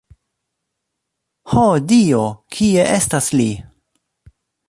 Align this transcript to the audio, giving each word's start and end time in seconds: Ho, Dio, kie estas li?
Ho, 1.51 1.65
Dio, 1.91 2.23
kie 2.57 2.87
estas 2.97 3.31
li? 3.41 3.49